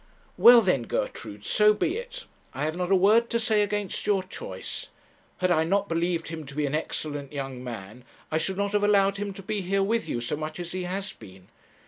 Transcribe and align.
'Well, 0.35 0.63
then, 0.63 0.81
Gertrude, 0.87 1.45
so 1.45 1.75
be 1.75 1.95
it. 1.95 2.25
I 2.55 2.65
have 2.65 2.75
not 2.75 2.91
a 2.91 2.95
word 2.95 3.29
to 3.29 3.39
say 3.39 3.61
against 3.61 4.07
your 4.07 4.23
choice. 4.23 4.89
Had 5.37 5.51
I 5.51 5.63
not 5.63 5.87
believed 5.87 6.29
him 6.29 6.43
to 6.47 6.55
be 6.55 6.65
an 6.65 6.73
excellent 6.73 7.31
young 7.31 7.63
man, 7.63 8.03
I 8.31 8.39
should 8.39 8.57
not 8.57 8.71
have 8.71 8.83
allowed 8.83 9.17
him 9.17 9.31
to 9.35 9.43
be 9.43 9.61
here 9.61 9.83
with 9.83 10.09
you 10.09 10.19
so 10.19 10.35
much 10.35 10.59
as 10.59 10.71
he 10.71 10.85
has 10.85 11.13
been. 11.13 11.49